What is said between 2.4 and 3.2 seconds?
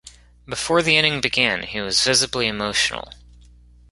emotional.